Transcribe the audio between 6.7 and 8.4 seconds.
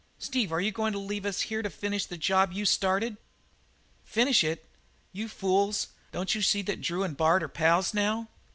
Drew and Bard is pals now?